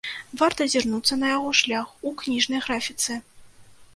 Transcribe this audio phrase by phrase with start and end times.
[0.39, 3.19] Варта азірнуцца на яго шлях у кніжнай графіцы.